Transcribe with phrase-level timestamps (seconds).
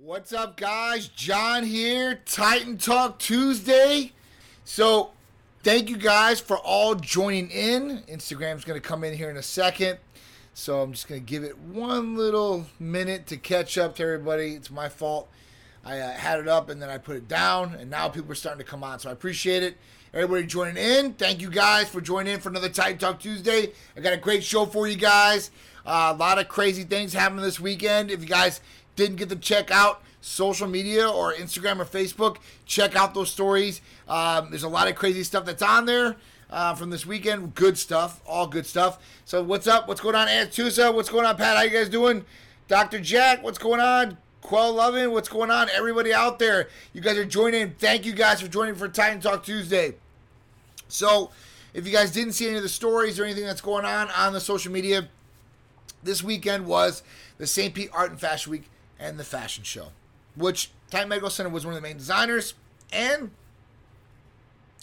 [0.00, 1.08] What's up, guys?
[1.08, 4.12] John here, Titan Talk Tuesday.
[4.62, 5.10] So,
[5.64, 8.04] thank you guys for all joining in.
[8.08, 9.98] Instagram's going to come in here in a second.
[10.54, 14.54] So, I'm just going to give it one little minute to catch up to everybody.
[14.54, 15.28] It's my fault.
[15.84, 18.36] I uh, had it up and then I put it down, and now people are
[18.36, 19.00] starting to come on.
[19.00, 19.76] So, I appreciate it.
[20.14, 21.14] Everybody joining in.
[21.14, 23.72] Thank you guys for joining in for another Titan Talk Tuesday.
[23.96, 25.50] I got a great show for you guys.
[25.84, 28.10] Uh, a lot of crazy things happening this weekend.
[28.10, 28.60] If you guys
[28.98, 33.80] didn't get to check out social media or Instagram or Facebook, check out those stories.
[34.08, 36.16] Um, there's a lot of crazy stuff that's on there
[36.50, 37.54] uh, from this weekend.
[37.54, 38.98] Good stuff, all good stuff.
[39.24, 39.86] So what's up?
[39.88, 40.92] What's going on, Tusa?
[40.92, 41.56] What's going on, Pat?
[41.56, 42.24] How you guys doing?
[42.66, 43.00] Dr.
[43.00, 44.18] Jack, what's going on?
[44.42, 45.68] Quell Loving, what's going on?
[45.70, 47.70] Everybody out there, you guys are joining.
[47.72, 49.94] Thank you guys for joining for Titan Talk Tuesday.
[50.88, 51.30] So,
[51.74, 54.32] if you guys didn't see any of the stories or anything that's going on on
[54.32, 55.08] the social media,
[56.02, 57.02] this weekend was
[57.36, 57.74] the St.
[57.74, 58.64] Pete Art and Fashion Week
[58.98, 59.88] and the fashion show,
[60.36, 62.54] which Titan Medical Center was one of the main designers,
[62.92, 63.30] and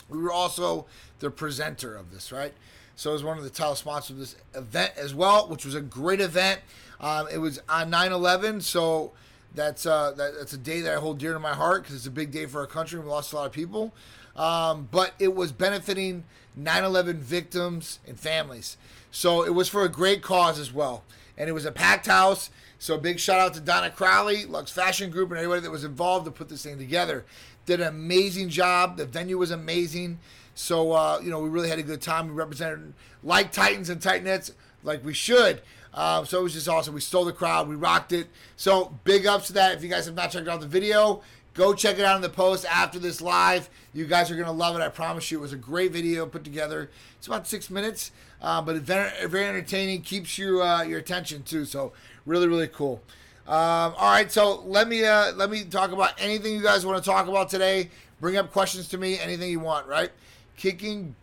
[0.09, 0.85] we were also
[1.19, 2.53] the presenter of this, right?
[2.95, 5.75] So it was one of the title sponsors of this event as well, which was
[5.75, 6.61] a great event.
[6.99, 9.11] Um, it was on 9/11, so
[9.53, 12.05] that's uh, that, that's a day that I hold dear to my heart because it's
[12.05, 12.99] a big day for our country.
[12.99, 13.93] We lost a lot of people,
[14.35, 16.23] um, but it was benefiting
[16.57, 18.77] 9/11 victims and families.
[19.11, 21.03] So it was for a great cause as well,
[21.37, 22.49] and it was a packed house.
[22.79, 26.25] So big shout out to Donna Crowley, Lux Fashion Group, and everybody that was involved
[26.25, 27.25] to put this thing together.
[27.65, 28.97] Did an amazing job.
[28.97, 30.19] The venue was amazing.
[30.53, 32.27] So uh, you know we really had a good time.
[32.27, 34.51] We represented like Titans and Titanettes
[34.83, 35.61] like we should.
[35.93, 36.93] Uh, so it was just awesome.
[36.93, 37.69] We stole the crowd.
[37.69, 38.27] We rocked it.
[38.57, 39.75] So big ups to that.
[39.75, 41.21] If you guys have not checked out the video,
[41.53, 43.69] go check it out in the post after this live.
[43.93, 44.81] You guys are gonna love it.
[44.81, 45.39] I promise you.
[45.39, 46.89] It was a great video put together.
[47.17, 50.01] It's about six minutes, uh, but very, very entertaining.
[50.01, 51.65] Keeps you uh, your attention too.
[51.65, 51.93] So
[52.25, 53.01] really, really cool.
[53.47, 57.03] Um, all right, so let me uh, let me talk about anything you guys want
[57.03, 57.91] to talk about today.
[58.19, 59.87] Bring up questions to me, anything you want.
[59.87, 60.09] Right,
[60.57, 61.15] kicking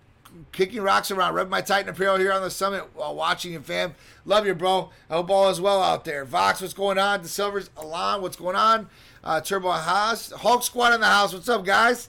[0.52, 1.34] kicking rocks around.
[1.34, 3.96] Rep my Titan apparel here on the summit while watching and fam.
[4.24, 4.90] Love you, bro.
[5.11, 6.24] I hope all is well out there.
[6.24, 7.23] Vox, what's going on?
[7.23, 8.89] The Silvers, Alon, what's going on?
[9.24, 11.33] Uh, Turbo Haas, Hulk Squad in the house.
[11.33, 12.08] What's up, guys?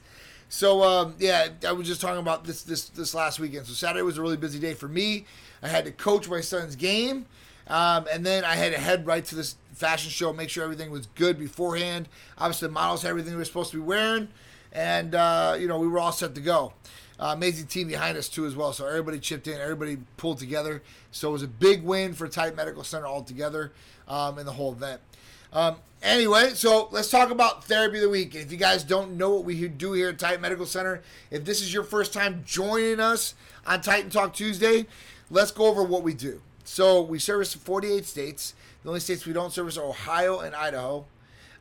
[0.53, 3.65] So um, yeah, I was just talking about this this this last weekend.
[3.65, 5.25] So Saturday was a really busy day for me.
[5.63, 7.25] I had to coach my son's game,
[7.67, 10.91] um, and then I had to head right to this fashion show, make sure everything
[10.91, 12.07] was good beforehand.
[12.37, 14.27] Obviously, the models had everything we were supposed to be wearing,
[14.71, 16.73] and uh, you know we were all set to go.
[17.19, 18.73] Uh, amazing team behind us too as well.
[18.73, 20.83] So everybody chipped in, everybody pulled together.
[21.09, 23.71] So it was a big win for Titan Medical Center altogether
[24.07, 25.01] um, in the whole event.
[25.53, 28.33] Um, anyway, so let's talk about therapy of the week.
[28.33, 31.61] If you guys don't know what we do here at Titan Medical Center, if this
[31.61, 34.87] is your first time joining us on Titan Talk Tuesday,
[35.29, 36.41] let's go over what we do.
[36.63, 38.55] So we service 48 states.
[38.81, 41.05] The only states we don't service are Ohio and Idaho.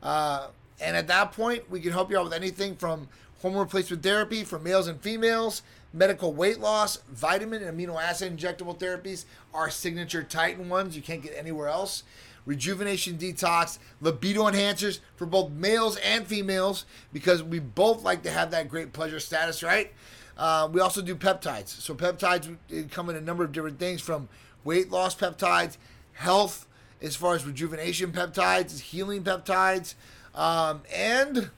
[0.03, 0.49] Uh,
[0.81, 3.09] and at that point, we can help you out with anything from
[3.43, 8.79] hormone replacement therapy for males and females, medical weight loss, vitamin and amino acid injectable
[8.79, 12.05] therapies, our signature Titan ones you can't get anywhere else.
[12.45, 18.51] Rejuvenation detox, libido enhancers for both males and females because we both like to have
[18.51, 19.93] that great pleasure status, right?
[20.37, 21.69] Uh, we also do peptides.
[21.69, 22.57] So peptides
[22.91, 24.29] come in a number of different things from
[24.65, 25.77] weight loss peptides,
[26.15, 26.67] health
[27.01, 29.95] as far as rejuvenation peptides, healing peptides,
[30.35, 31.51] um, and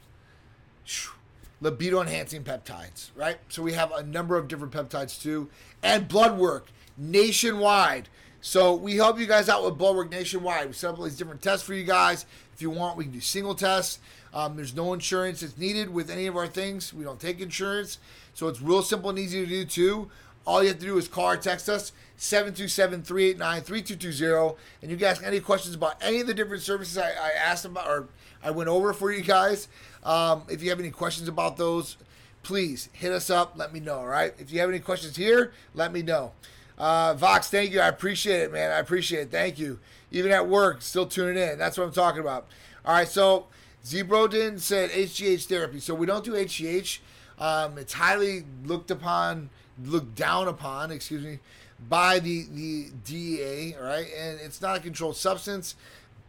[1.60, 3.38] libido enhancing peptides, right?
[3.48, 5.48] So we have a number of different peptides too,
[5.82, 8.08] and blood work nationwide.
[8.46, 10.66] So we help you guys out with blood work nationwide.
[10.66, 12.26] We set up all these different tests for you guys.
[12.52, 14.00] If you want, we can do single tests.
[14.34, 16.92] Um, there's no insurance that's needed with any of our things.
[16.92, 17.96] We don't take insurance.
[18.34, 20.10] So it's real simple and easy to do too.
[20.46, 25.24] All you have to do is call or text us 727-389-3220 and you can ask
[25.24, 28.08] any questions about any of the different services I, I asked about or
[28.42, 29.68] I went over for you guys.
[30.02, 31.96] Um, if you have any questions about those,
[32.42, 33.54] please hit us up.
[33.56, 34.00] Let me know.
[34.00, 34.34] All right.
[34.38, 36.32] If you have any questions here, let me know.
[36.78, 37.80] Uh, Vox, thank you.
[37.80, 38.70] I appreciate it, man.
[38.70, 39.30] I appreciate it.
[39.30, 39.78] Thank you.
[40.10, 41.58] Even at work, still tuning in.
[41.58, 42.46] That's what I'm talking about.
[42.84, 43.08] All right.
[43.08, 43.46] So
[43.84, 45.80] Zebrodin said HGH therapy.
[45.80, 46.98] So we don't do HGH.
[47.38, 49.50] Um, it's highly looked upon,
[49.84, 51.40] looked down upon, excuse me,
[51.88, 53.74] by the the DEA.
[53.76, 55.74] All right, and it's not a controlled substance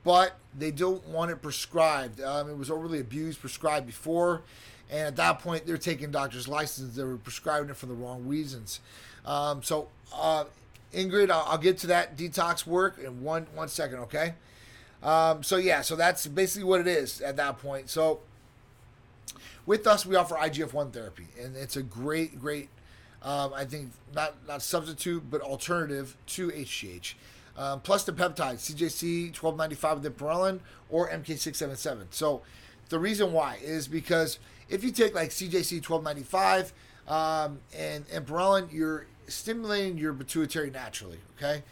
[0.05, 2.21] but they don't want it prescribed.
[2.21, 4.43] Um, it was overly abused, prescribed before,
[4.89, 6.95] and at that point, they're taking doctor's license.
[6.95, 8.79] They were prescribing it for the wrong reasons.
[9.25, 10.45] Um, so, uh,
[10.93, 14.35] Ingrid, I'll, I'll, get to that detox work in one one second, okay?
[15.03, 17.89] Um, so yeah, so that's basically what it is at that point.
[17.89, 18.21] So,
[19.65, 22.69] with us, we offer IGF one therapy, and it's a great, great.
[23.23, 27.15] Um, I think not not substitute, but alternative to HGH.
[27.57, 32.05] um, plus the peptides, CJC 1295 with ipamorelin or MK677.
[32.11, 32.41] So
[32.89, 34.39] the reason why is because
[34.69, 36.73] if you take like CJC 1295
[37.07, 41.63] um, and ipamorelin, you're stimulating your pituitary naturally, okay?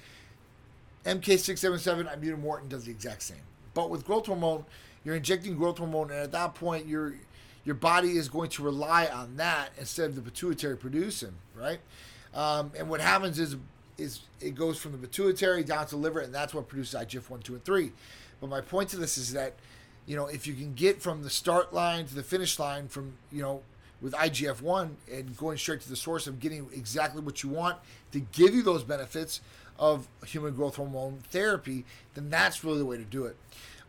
[1.06, 3.38] MK677, ibutamoren does the exact same.
[3.74, 4.66] But with growth hormone,
[5.04, 7.16] you're injecting growth hormone, and at that point, your
[7.66, 11.80] your body is going to rely on that instead of the pituitary producing, right?
[12.34, 13.56] Um, and what happens is
[13.98, 17.30] is it goes from the pituitary down to the liver, and that's what produces IGF
[17.30, 17.92] one, two, and three.
[18.42, 19.54] But my point to this is that
[20.06, 23.14] you know if you can get from the start line to the finish line from
[23.32, 23.62] you know
[24.04, 27.78] with IGF one and going straight to the source of getting exactly what you want
[28.12, 29.40] to give you those benefits
[29.80, 33.38] of human growth hormone therapy, then that's really the way to do it.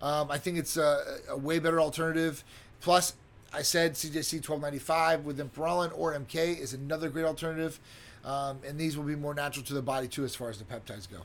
[0.01, 2.45] Um, I think it's a, a, way better alternative.
[2.81, 3.15] Plus,
[3.53, 7.81] I said CJC 1295 with ipamorelin or MK is another great alternative.
[8.25, 10.65] Um, and these will be more natural to the body too as far as the
[10.65, 11.19] peptides go.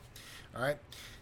[0.55, 0.77] All right.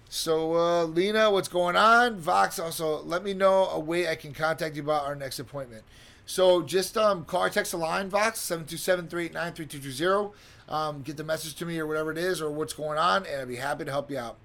[0.10, 2.18] So, uh, Lena, what's going on?
[2.18, 5.84] Vox, also let me know a way I can contact you about our next appointment.
[6.30, 10.36] So, just um, call or text the line, Vox, 727 389 3220.
[10.68, 13.42] Um, get the message to me or whatever it is or what's going on, and
[13.42, 14.38] I'd be happy to help you out.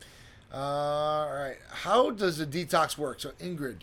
[0.55, 1.56] Uh, all right.
[1.69, 3.19] How does the detox work?
[3.19, 3.81] So, Ingrid.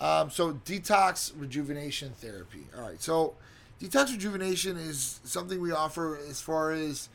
[0.00, 2.66] Um, so, detox rejuvenation therapy.
[2.74, 3.02] All right.
[3.02, 3.34] So,
[3.78, 7.10] detox rejuvenation is something we offer as far as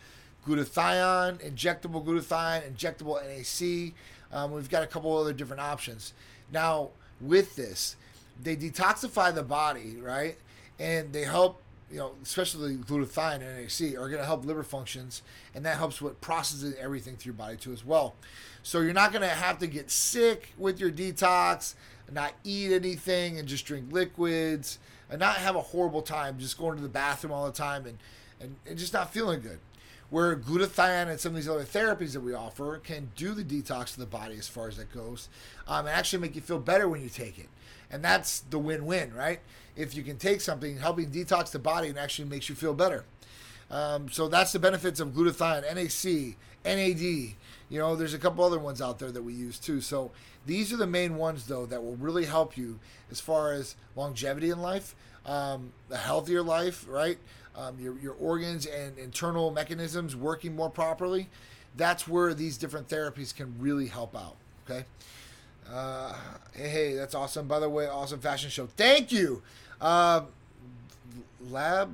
[0.47, 3.93] glutathione, injectable glutathione, injectable NAC.
[4.31, 6.13] Um, we've got a couple other different options.
[6.51, 6.89] Now,
[7.19, 7.95] with this,
[8.41, 10.37] they detoxify the body, right?
[10.79, 15.21] And they help you know, especially glutathione and NAC, are going to help liver functions,
[15.55, 18.15] and that helps with processing everything through your body too as well.
[18.61, 21.73] So you're not going to have to get sick with your detox,
[22.11, 24.77] not eat anything, and just drink liquids,
[25.09, 27.97] and not have a horrible time just going to the bathroom all the time and,
[28.39, 29.59] and, and just not feeling good.
[30.11, 33.91] Where glutathione and some of these other therapies that we offer can do the detox
[33.91, 35.29] of the body as far as that goes,
[35.67, 37.49] um, and actually make you feel better when you take it.
[37.91, 39.39] And that's the win win, right?
[39.75, 43.05] If you can take something, helping detox the body and actually makes you feel better.
[43.71, 47.35] Um, so that's the benefits of glutathione, NAC, NAD.
[47.69, 49.79] You know, there's a couple other ones out there that we use too.
[49.79, 50.11] So
[50.45, 52.79] these are the main ones, though, that will really help you
[53.11, 54.95] as far as longevity in life,
[55.25, 57.17] um, a healthier life, right?
[57.55, 61.29] Um, your, your organs and internal mechanisms working more properly.
[61.75, 64.35] That's where these different therapies can really help out.
[64.67, 64.85] Okay.
[65.71, 66.13] Uh,
[66.53, 67.47] hey, hey, that's awesome.
[67.47, 68.67] By the way, awesome fashion show.
[68.67, 69.41] Thank you.
[69.79, 70.21] Uh,
[71.49, 71.93] lab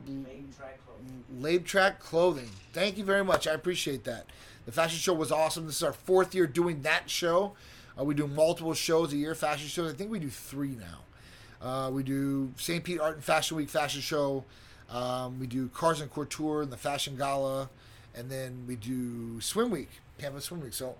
[1.40, 2.50] Lab Track Clothing.
[2.74, 3.48] Thank you very much.
[3.48, 4.26] I appreciate that.
[4.66, 5.68] The fashion show was awesome.
[5.68, 7.54] This is our fourth year doing that show.
[8.00, 9.92] Uh, we do multiple shows a year, fashion shows.
[9.92, 11.66] I think we do three now.
[11.66, 12.84] Uh, we do St.
[12.84, 14.44] Pete Art and Fashion Week fashion show.
[14.90, 17.70] Um, we do Cars and Couture and the Fashion Gala,
[18.14, 19.90] and then we do Swim Week,
[20.20, 20.74] Campus Swim Week.
[20.74, 20.96] So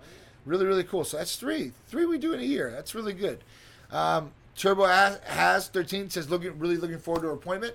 [0.46, 1.04] really, really cool.
[1.04, 1.72] So that's three.
[1.88, 2.70] Three we do in a year.
[2.70, 3.44] That's really good.
[3.90, 7.74] Um, Turbo has 13 says looking really looking forward to our appointment.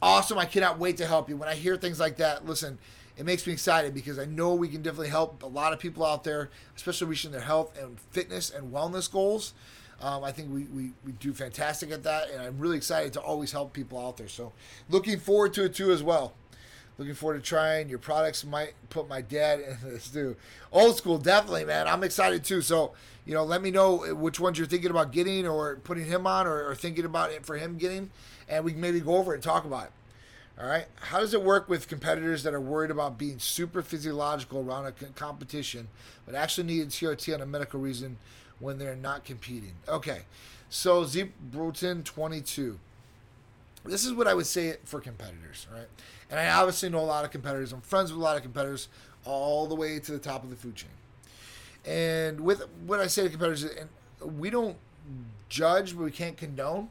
[0.00, 0.38] Awesome.
[0.38, 1.36] I cannot wait to help you.
[1.36, 2.78] When I hear things like that, listen,
[3.16, 6.06] it makes me excited because I know we can definitely help a lot of people
[6.06, 9.54] out there, especially reaching their health and fitness and wellness goals.
[10.00, 13.20] Um, I think we, we, we do fantastic at that, and I'm really excited to
[13.20, 14.28] always help people out there.
[14.28, 14.52] So,
[14.88, 16.34] looking forward to it too as well.
[16.98, 18.44] Looking forward to trying your products.
[18.44, 20.36] Might put my dad in this too.
[20.72, 21.86] Old school, definitely, man.
[21.86, 22.60] I'm excited too.
[22.60, 22.92] So,
[23.24, 26.46] you know, let me know which ones you're thinking about getting or putting him on
[26.46, 28.10] or, or thinking about it for him getting,
[28.48, 29.92] and we can maybe go over it and talk about it.
[30.60, 30.86] All right.
[30.96, 34.92] How does it work with competitors that are worried about being super physiological around a
[34.92, 35.86] competition,
[36.26, 38.16] but actually need TRT on a medical reason
[38.58, 39.74] when they're not competing?
[39.88, 40.22] Okay.
[40.68, 42.80] So, Zeep Bruton 22.
[43.84, 45.86] This is what I would say for competitors, right?
[46.30, 47.72] And I obviously know a lot of competitors.
[47.72, 48.88] I'm friends with a lot of competitors
[49.24, 50.90] all the way to the top of the food chain.
[51.86, 54.76] And with what I say to competitors, and we don't
[55.48, 56.88] judge, but we can't condone.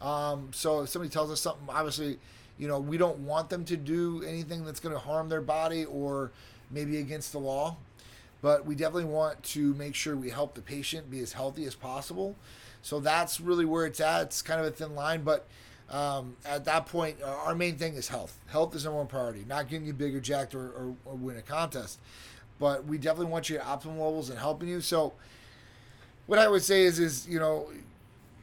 [0.00, 2.18] Um, so if somebody tells us something, obviously,
[2.58, 5.84] you know, we don't want them to do anything that's going to harm their body
[5.84, 6.30] or
[6.70, 7.76] maybe against the law.
[8.42, 11.74] But we definitely want to make sure we help the patient be as healthy as
[11.74, 12.36] possible.
[12.82, 14.22] So that's really where it's at.
[14.22, 15.46] It's kind of a thin line, but
[15.90, 18.38] um, at that point, uh, our main thing is health.
[18.46, 21.42] Health is number one priority, not getting you bigger, jacked, or, or, or win a
[21.42, 21.98] contest.
[22.58, 24.80] But we definitely want you at optimal levels and helping you.
[24.80, 25.14] So,
[26.26, 27.68] what I would say is, is you know,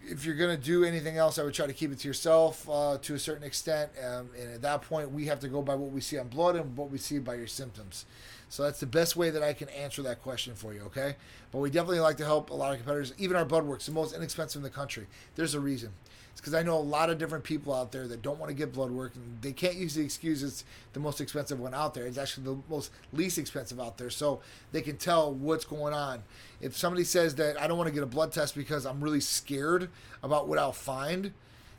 [0.04, 2.98] if you're to do anything else, I would try to keep it to yourself uh,
[3.01, 3.92] to a certain extent.
[4.04, 6.56] Um, and at that point, we have to go by what we see on blood
[6.56, 8.06] and what we see by your symptoms.
[8.50, 11.16] So that's the best way that I can answer that question for you, okay?
[11.51, 13.13] But we definitely like to help a lot of competitors.
[13.18, 15.08] Even our blood work's the most inexpensive in the country.
[15.36, 15.92] There's a reason.
[16.32, 18.54] It's because I know a lot of different people out there that don't want to
[18.54, 21.96] get blood work and they can't use the excuse it's the most expensive one out
[21.96, 22.06] there.
[22.06, 24.12] It's actually the most least expensive out there.
[24.12, 26.22] So they can tell what's going on.
[26.62, 29.20] If somebody says that I don't want to get a blood test because I'm really
[29.20, 29.89] scared
[30.22, 31.34] about what I'll find,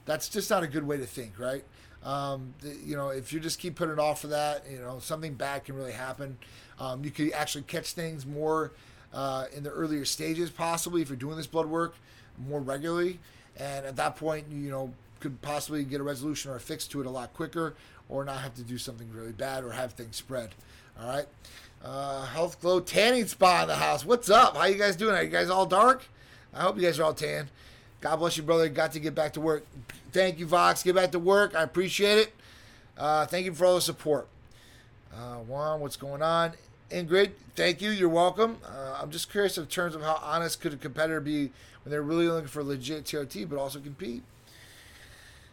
[0.07, 1.65] that's just not a good way to think, right?
[2.05, 5.35] Um, you know, if you just keep putting it off for that, you know, something
[5.35, 6.39] bad can really happen.
[6.79, 8.73] Um, you could actually catch things more
[9.13, 11.97] uh, in the earlier stages, possibly if you're doing this blood work
[12.39, 13.19] more regularly.
[13.59, 17.01] And at that point, you know, could possibly get a resolution or a fix to
[17.01, 17.75] it a lot quicker,
[18.09, 20.55] or not have to do something really bad or have things spread.
[21.01, 21.27] All right.
[21.85, 24.05] Uh, Health Glow Tanning Spa in the house.
[24.05, 24.57] What's up?
[24.57, 25.15] How you guys doing?
[25.15, 26.05] Are you guys all dark?
[26.55, 27.49] I hope you guys are all tan.
[28.01, 28.69] God bless you, brother.
[28.69, 29.67] Got to get back to work.
[30.13, 30.83] Thank you, Vox.
[30.83, 31.55] Get back to work.
[31.55, 32.33] I appreciate it.
[32.97, 34.29] Uh, thank you for all the support.
[35.13, 36.53] Uh, Juan, what's going on?
[36.91, 37.91] Ingrid, thank you.
[37.91, 38.59] You're welcome.
[38.65, 41.51] Uh, I'm just curious in terms of how honest could a competitor be
[41.83, 44.23] when they're really looking for legit TRT, but also compete.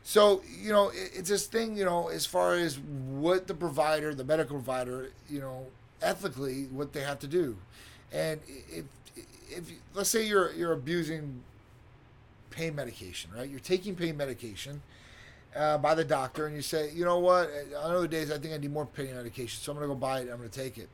[0.04, 1.76] So you know, it, it's this thing.
[1.76, 5.66] You know, as far as what the provider, the medical provider, you know,
[6.02, 7.58] ethically, what they have to do,
[8.14, 8.86] and if
[9.50, 11.42] if let's say you're you're abusing
[12.56, 13.50] pain medication, right?
[13.50, 14.82] You're taking pain medication
[15.56, 17.50] uh, by the doctor, and you say, you know what?
[17.78, 20.00] On other days, I think I need more pain medication, so I'm going to go
[20.00, 20.30] buy it.
[20.32, 20.90] I'm going to take it.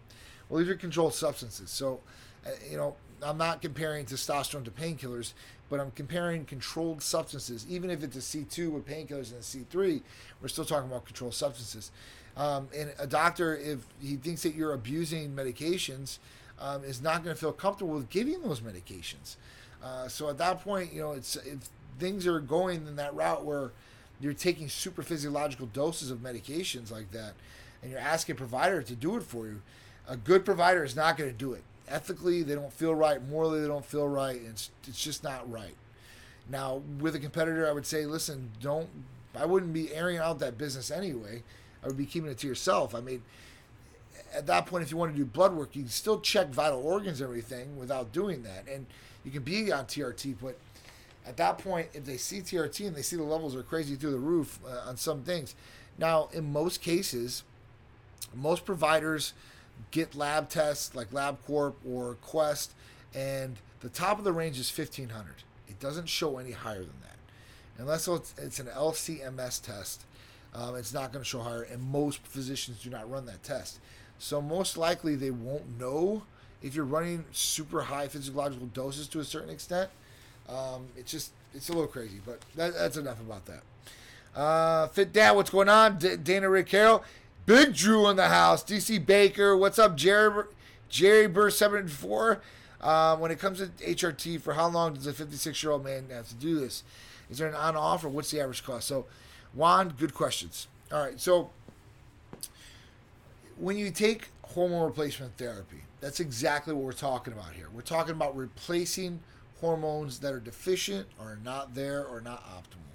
[0.50, 2.02] Well, these are controlled substances, so
[2.46, 5.34] uh, you know I'm not comparing testosterone to painkillers,
[5.70, 7.66] but I'm comparing controlled substances.
[7.70, 10.02] Even if it's a C2 with painkillers and a C3,
[10.42, 11.92] we're still talking about controlled substances.
[12.36, 16.18] Um, and a doctor, if he thinks that you're abusing medications,
[16.60, 19.36] um, is not going to feel comfortable with giving those medications.
[19.84, 21.70] Uh, so at that point, you know, it's if
[22.00, 23.72] things are going in that route where
[24.20, 27.34] you're taking super physiological doses of medications like that,
[27.82, 29.62] and you're asking a provider to do it for you,
[30.08, 31.64] a good provider is not going to do it.
[31.88, 33.28] Ethically, they don't feel right.
[33.28, 34.40] Morally, they don't feel right.
[34.50, 35.76] It's it's just not right.
[36.50, 38.90] Now, with a competitor, I would say, listen, don't.
[39.36, 41.44] I wouldn't be airing out that business anyway.
[41.84, 42.94] I would be keeping it to yourself.
[42.94, 43.24] I mean,
[44.34, 46.82] at that point, if you want to do blood work, you can still check vital
[46.82, 48.66] organs and everything without doing that.
[48.72, 48.86] And
[49.24, 50.58] you can be on TRT, but
[51.26, 54.12] at that point, if they see TRT and they see the levels are crazy through
[54.12, 55.56] the roof uh, on some things,
[55.98, 57.44] now in most cases,
[58.34, 59.34] most providers
[59.92, 62.74] get lab tests like LabCorp or Quest,
[63.14, 65.36] and the top of the range is 1500.
[65.68, 67.18] It doesn't show any higher than that,
[67.78, 70.06] unless it's, an LCMS test.
[70.54, 73.80] Um, it's not going to show higher, and most physicians do not run that test.
[74.20, 76.24] So most likely they won't know
[76.62, 79.90] if you're running super high physiological doses to a certain extent,
[80.48, 82.20] um, it's just it's a little crazy.
[82.26, 84.40] But that, that's enough about that.
[84.40, 85.98] Uh, Fit Dad, what's going on?
[85.98, 87.04] D- Dana Rick Carroll,
[87.46, 88.64] Big Drew in the house.
[88.64, 89.98] DC Baker, what's up?
[89.98, 90.46] Jerry
[90.90, 92.42] Jerry Burr seven four.
[92.80, 96.08] Uh, when it comes to HRT, for how long does a 56 year old man
[96.12, 96.84] have to do this?
[97.30, 98.88] Is there an on off or what's the average cost?
[98.88, 99.06] So,
[99.54, 100.68] Juan, good questions.
[100.92, 101.52] All right, so
[103.58, 107.68] when you take hormone replacement therapy, that's exactly what we're talking about here.
[107.74, 109.20] We're talking about replacing
[109.60, 112.92] hormones that are deficient or not there or not optimal.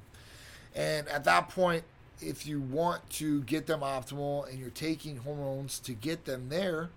[0.75, 1.85] And at that point,
[2.21, 6.91] if you want to get them optimal and you're taking hormones to get them there,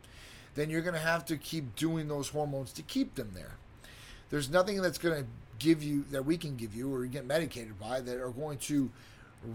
[0.55, 3.55] then you're going to have to keep doing those hormones to keep them there.
[4.29, 7.79] There's nothing that's going to give you that we can give you or get medicated
[7.79, 8.89] by that are going to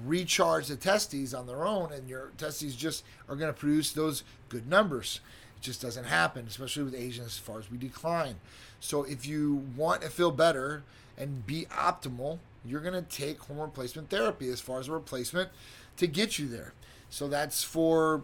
[0.05, 4.23] recharge the testes on their own and your testes just are going to produce those
[4.49, 5.21] good numbers
[5.57, 8.37] It just doesn't happen, especially with Asians as far as we decline.
[8.81, 10.83] So if you want to feel better
[11.19, 15.51] and be optimal, you're going to take hormone replacement therapy as far as a replacement
[15.99, 16.73] to get you there.
[17.11, 18.23] So that's for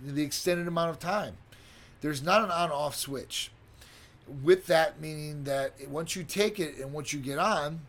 [0.00, 1.36] the extended amount of time.
[2.00, 3.50] There's not an on off switch.
[4.42, 7.80] With that, meaning that once you take it and once you get on,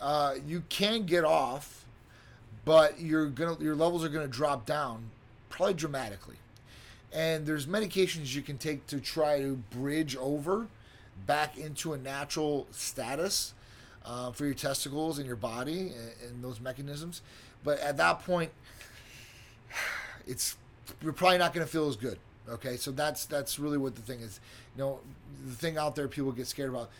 [0.00, 1.83] uh, you can get off,
[2.64, 5.10] but you're gonna your levels are gonna drop down
[5.48, 6.36] probably dramatically
[7.12, 10.66] and there's medications you can take to try to bridge over
[11.26, 13.54] back into a natural status
[14.04, 17.22] uh, for your testicles and your body and, and, those mechanisms.
[17.62, 18.50] But at that point,
[20.26, 20.56] it's
[21.02, 22.18] you're probably not going to feel as good.
[22.48, 24.40] Okay, so that's that's really what the thing is.
[24.76, 25.00] You know,
[25.46, 26.90] the thing out there people get scared about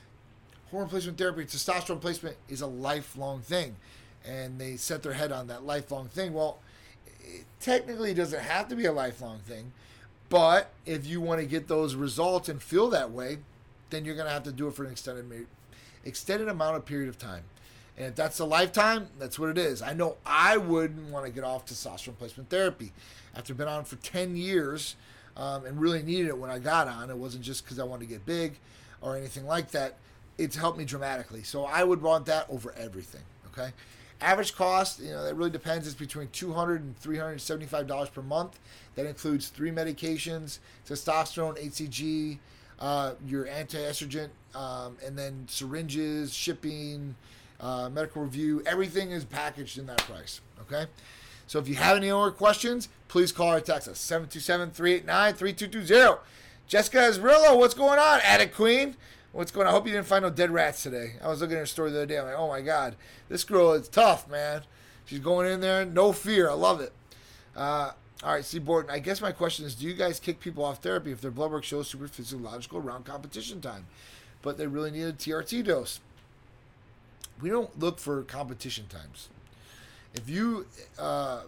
[0.71, 3.77] hormone replacement therapy, testosterone replacement is a lifelong thing,
[4.27, 6.33] and they set their head on that lifelong thing.
[6.33, 6.59] Well,
[7.21, 9.73] it technically doesn't have to be a lifelong thing
[10.29, 13.39] but if you want to get those results and feel that way,
[13.91, 15.47] then you're going to have to do it for an extended
[16.05, 17.45] extended amount of period of time.
[17.97, 19.81] And if that's a lifetime, that's what it is.
[19.81, 22.93] I know I wouldn't want to get off testosterone replacement therapy.
[23.37, 24.97] After been on for 10 years,
[25.37, 27.11] um, and really needed it when I got on.
[27.11, 28.59] It wasn't just because I wanted to get big
[29.01, 29.99] or anything like that.
[30.37, 31.45] It's helped me dramatically.
[31.45, 33.23] So I would want that over everything.
[33.53, 33.73] Okay.
[34.21, 35.87] Average cost, you know, that really depends.
[35.87, 38.59] It's between $200 and $375 per month.
[38.95, 42.39] That includes three medications testosterone, HCG,
[42.79, 47.15] uh, your anti estrogen, um, and then syringes, shipping,
[47.61, 48.63] uh, medical review.
[48.67, 50.41] Everything is packaged in that price.
[50.63, 50.87] Okay.
[51.47, 56.21] So if you have any more questions, please call or text us 727 389 3220.
[56.67, 58.21] Jessica Esrillo, what's going on?
[58.23, 58.97] Attic Queen.
[59.35, 59.73] What's going on?
[59.73, 61.15] I hope you didn't find no dead rats today.
[61.21, 62.19] I was looking at her story the other day.
[62.19, 62.95] I'm like, oh my God,
[63.29, 64.63] this girl is tough, man.
[65.07, 66.49] She's going in there, no fear.
[66.49, 66.93] I love it.
[67.57, 67.91] Uh,
[68.23, 68.93] all right, see, Borden.
[68.93, 71.51] I guess my question is do you guys kick people off therapy if their blood
[71.51, 73.87] work shows super physiological around competition time,
[74.41, 75.99] but they really need a TRT dose?
[77.43, 79.31] We don't look for competition times.
[80.15, 81.41] If you uh,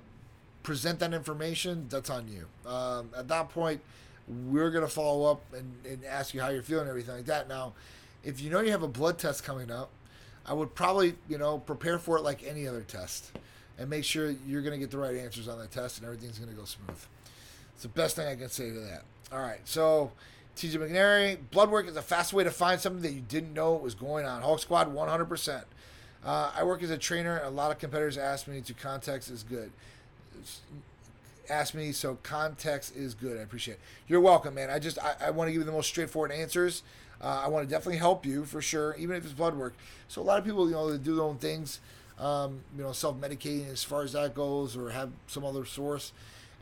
[0.64, 2.46] present that information, that's on you.
[2.68, 3.80] Um, at that point,
[4.28, 7.26] we're going to follow up and, and ask you how you're feeling and everything like
[7.26, 7.48] that.
[7.48, 7.74] Now,
[8.24, 9.90] if you know you have a blood test coming up,
[10.44, 13.32] I would probably, you know, prepare for it like any other test
[13.78, 16.38] and make sure you're going to get the right answers on that test and everything's
[16.38, 16.98] going to go smooth.
[17.74, 19.02] It's the best thing I can say to that.
[19.32, 20.12] All right, so
[20.56, 23.74] TJ McNary, blood work is a fast way to find something that you didn't know
[23.74, 24.42] was going on.
[24.42, 25.64] Hulk Squad, 100%.
[26.24, 27.40] Uh, I work as a trainer.
[27.44, 29.70] A lot of competitors ask me to context is good.
[31.48, 33.38] Ask me, so context is good.
[33.38, 33.80] I appreciate it.
[34.08, 34.70] You're welcome, man.
[34.70, 36.82] I just I, I want to give you the most straightforward answers.
[37.20, 39.74] Uh, I want to definitely help you for sure, even if it's blood work.
[40.08, 41.80] So a lot of people, you know, they do their own things,
[42.18, 46.12] um, you know, self-medicating as far as that goes, or have some other source,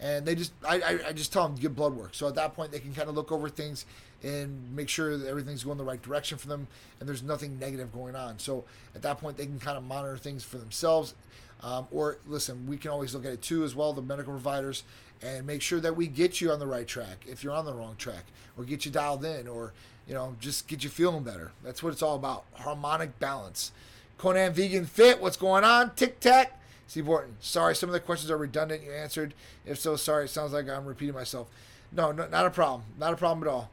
[0.01, 2.15] and they just I, I, I just tell them get blood work.
[2.15, 3.87] So at that point, they can kind of look over things
[4.23, 6.67] and make sure that everything's going the right direction for them
[6.99, 8.39] and there's nothing negative going on.
[8.39, 8.65] So
[8.95, 11.15] at that point, they can kind of monitor things for themselves.
[11.63, 14.85] Um, or listen, we can always look at it too as well, the medical providers,
[15.23, 17.73] and make sure that we get you on the right track if you're on the
[17.73, 18.25] wrong track,
[18.57, 19.73] or get you dialed in, or
[20.07, 21.53] you know just get you feeling better.
[21.63, 23.73] That's what it's all about, harmonic balance.
[24.19, 25.95] Conan Vegan Fit, what's going on?
[25.95, 26.61] Tic Tac.
[26.87, 28.83] Steve Borton, sorry, some of the questions are redundant.
[28.83, 29.35] You answered.
[29.65, 30.27] If so, sorry.
[30.27, 31.49] It sounds like I'm repeating myself.
[31.91, 32.83] No, no, not a problem.
[32.99, 33.71] Not a problem at all.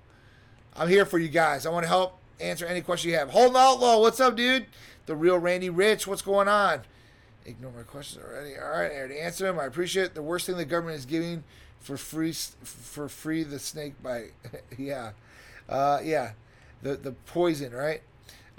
[0.76, 1.66] I'm here for you guys.
[1.66, 3.30] I want to help answer any question you have.
[3.30, 4.66] Holden Outlaw, what's up, dude?
[5.06, 6.82] The real Randy Rich, what's going on?
[7.46, 8.56] Ignore my questions already.
[8.56, 9.60] All right, I already answered them.
[9.60, 10.14] I appreciate it.
[10.14, 11.44] The worst thing the government is giving
[11.80, 14.34] for free for free the snake bite.
[14.78, 15.12] yeah,
[15.68, 16.32] uh, yeah,
[16.82, 18.02] the the poison, right?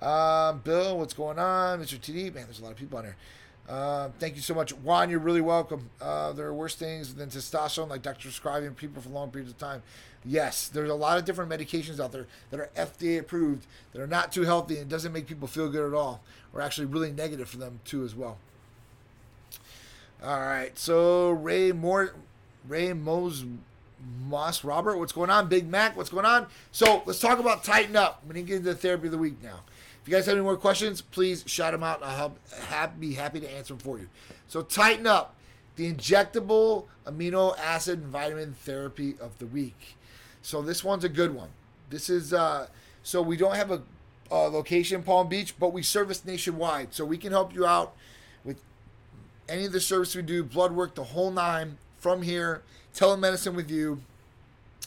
[0.00, 1.80] Um, Bill, what's going on?
[1.80, 1.98] Mr.
[1.98, 3.16] TD, man, there's a lot of people on here.
[3.68, 5.08] Uh, thank you so much, Juan.
[5.08, 5.90] You're really welcome.
[6.00, 8.22] Uh, there are worse things than testosterone, like Dr.
[8.22, 9.82] prescribing people for long periods of time.
[10.24, 14.06] Yes, there's a lot of different medications out there that are FDA approved that are
[14.06, 16.20] not too healthy and doesn't make people feel good at all,
[16.52, 18.38] or actually really negative for them too as well.
[20.24, 22.14] All right, so Ray Moore,
[22.68, 23.44] Ray Mose
[24.28, 25.48] Moss Robert, what's going on?
[25.48, 26.46] Big Mac, what's going on?
[26.70, 28.22] So let's talk about tighten up.
[28.28, 29.62] We need to get into the therapy of the week now.
[30.00, 32.04] If you guys have any more questions, please shout them out.
[32.04, 32.36] I'll
[33.00, 34.08] be happy to answer them for you.
[34.46, 35.34] So tighten up
[35.74, 39.96] the injectable amino acid and vitamin therapy of the week.
[40.40, 41.48] So this one's a good one.
[41.90, 42.68] This is uh,
[43.02, 43.82] so we don't have a,
[44.30, 47.96] a location in Palm Beach, but we service nationwide, so we can help you out
[49.52, 52.62] any of the service we do, blood work, the whole nine from here,
[52.94, 54.00] telemedicine with you.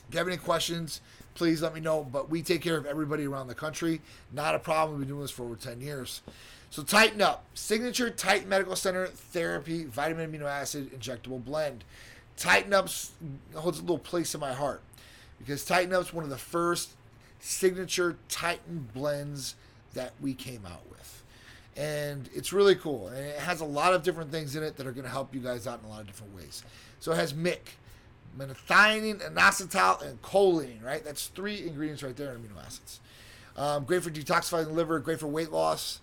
[0.08, 1.02] If you have any questions,
[1.36, 2.04] please let me know.
[2.04, 4.02] But we take care of everybody around the country.
[4.34, 4.98] Not a problem.
[4.98, 6.24] We've been doing this for over 10 years.
[6.72, 7.46] So tighten up.
[7.54, 11.84] Signature Titan Medical Center Therapy Vitamin Amino Acid Injectable Blend.
[12.36, 12.90] Tighten up
[13.54, 14.82] holds a little place in my heart
[15.38, 16.90] because Tighten Up's one of the first
[17.40, 19.56] signature Titan blends
[19.94, 21.24] that we came out with.
[21.78, 23.08] And it's really cool.
[23.08, 25.36] And it has a lot of different things in it that are going to help
[25.36, 26.64] you guys out in a lot of different ways.
[27.00, 27.72] So it has MIC,
[28.38, 31.04] methionine, inositol, and choline, right?
[31.04, 33.00] That's three ingredients right there in amino acids.
[33.58, 36.02] Um, great for detoxifying the liver, great for weight loss.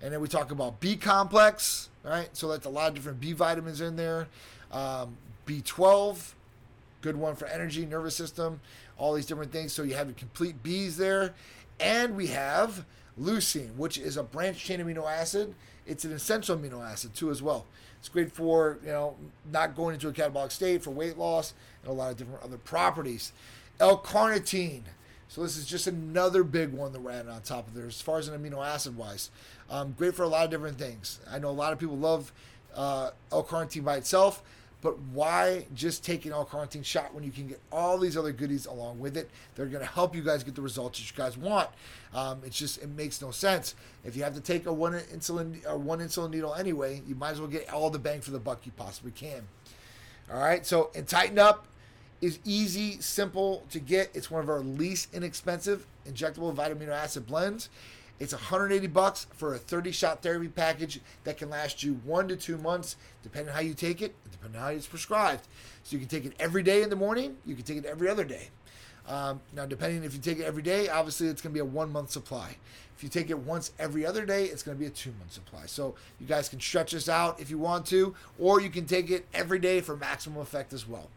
[0.00, 2.28] And then we talk about B complex, right?
[2.32, 4.28] So that's a lot of different B vitamins in there.
[4.72, 6.32] Um, B12,
[7.00, 8.60] good one for energy, nervous system,
[8.98, 9.72] all these different things.
[9.72, 11.34] So you have a complete B's there.
[11.78, 12.84] And we have
[13.20, 15.54] leucine, which is a branched chain amino acid.
[15.86, 17.66] It's an essential amino acid too, as well.
[17.98, 19.16] It's great for you know
[19.50, 22.58] not going into a catabolic state for weight loss and a lot of different other
[22.58, 23.32] properties.
[23.80, 24.82] L-carnitine.
[25.28, 28.00] So this is just another big one that we're adding on top of there as
[28.00, 29.30] far as an amino acid wise.
[29.70, 31.20] Um, great for a lot of different things.
[31.30, 32.32] I know a lot of people love
[32.74, 34.42] uh, L-carnitine by itself.
[34.82, 38.66] But why just take an L-carnitine shot when you can get all these other goodies
[38.66, 39.30] along with it?
[39.54, 41.68] They're going to help you guys get the results that you guys want.
[42.12, 43.76] Um, it's just it makes no sense.
[44.04, 47.30] If you have to take a one insulin or one insulin needle anyway, you might
[47.30, 49.46] as well get all the bang for the buck you possibly can.
[50.30, 50.66] All right.
[50.66, 51.68] So and tighten up
[52.20, 54.10] is easy, simple to get.
[54.14, 57.68] It's one of our least inexpensive injectable vitamin acid blends.
[58.22, 62.36] It's 180 bucks for a 30 shot therapy package that can last you one to
[62.36, 65.48] two months, depending on how you take it, depending on how it's prescribed.
[65.82, 67.36] So you can take it every day in the morning.
[67.44, 68.50] You can take it every other day.
[69.08, 71.64] Um, now, depending if you take it every day, obviously it's going to be a
[71.64, 72.54] one month supply.
[72.96, 75.32] If you take it once every other day, it's going to be a two month
[75.32, 75.66] supply.
[75.66, 79.10] So you guys can stretch this out if you want to, or you can take
[79.10, 81.10] it every day for maximum effect as well.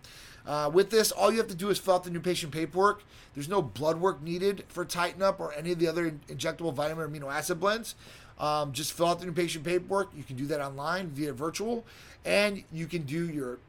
[0.48, 3.04] Uh, with this, all you have to do is fill out the new patient paperwork.
[3.34, 7.04] There's no blood work needed for Tighten Up or any of the other injectable vitamin
[7.04, 7.96] or amino acid blends.
[8.40, 10.10] Um, just fill out the new patient paperwork.
[10.16, 11.86] You can do that online via virtual,
[12.26, 13.60] and you can do your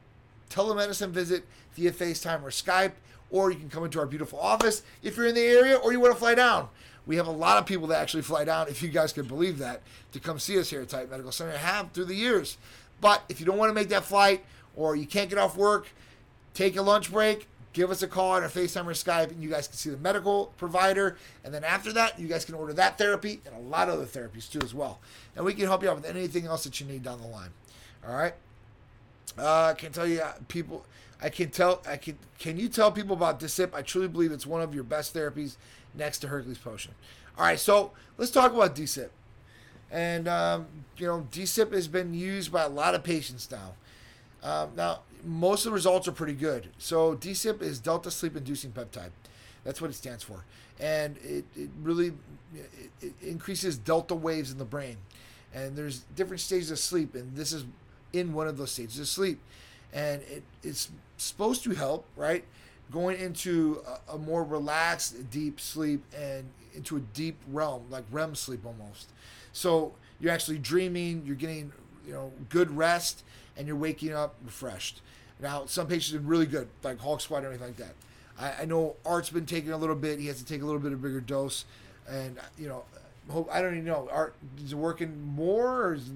[0.50, 2.92] telemedicine visit via FaceTime or Skype,
[3.30, 6.00] or you can come into our beautiful office if you're in the area or you
[6.00, 6.68] want to fly down.
[7.06, 9.58] We have a lot of people that actually fly down, if you guys can believe
[9.58, 11.52] that, to come see us here at Titan Medical Center.
[11.52, 12.58] I have through the years.
[13.00, 15.88] But if you don't want to make that flight or you can't get off work,
[16.56, 19.50] take a lunch break, give us a call on our FaceTime or Skype, and you
[19.50, 21.18] guys can see the medical provider.
[21.44, 24.06] And then after that, you guys can order that therapy and a lot of other
[24.06, 24.98] therapies too as well.
[25.36, 27.50] And we can help you out with anything else that you need down the line.
[28.08, 28.32] All right.
[29.38, 30.86] Uh, I can tell you, uh, people.
[31.20, 31.82] I can tell.
[31.86, 32.16] I can.
[32.38, 33.74] Can you tell people about DSIP?
[33.74, 35.56] I truly believe it's one of your best therapies
[35.94, 36.92] next to Hercules Potion.
[37.36, 39.10] All right, so let's talk about DSIP.
[39.90, 40.66] And um,
[40.96, 43.74] you know, DSIP has been used by a lot of patients now.
[44.42, 46.68] Um, now, most of the results are pretty good.
[46.78, 49.10] So DSIP is delta sleep inducing peptide.
[49.64, 50.44] That's what it stands for,
[50.78, 52.12] and it, it really
[52.54, 54.96] it, it increases delta waves in the brain.
[55.52, 57.64] And there's different stages of sleep, and this is
[58.12, 59.40] in one of those stages of sleep,
[59.92, 62.44] and it, it's supposed to help, right?
[62.92, 66.44] Going into a, a more relaxed, deep sleep and
[66.74, 69.08] into a deep realm, like REM sleep almost.
[69.52, 71.72] So you're actually dreaming, you're getting,
[72.06, 73.24] you know, good rest,
[73.56, 75.00] and you're waking up refreshed.
[75.40, 77.94] Now, some patients are really good, like Hulk Squad or anything like that.
[78.38, 80.18] I, I know Art's been taking a little bit.
[80.18, 81.64] He has to take a little bit of bigger dose,
[82.08, 82.84] and you know,
[83.28, 84.08] hope I don't even know.
[84.12, 86.10] Art is it working more, or is,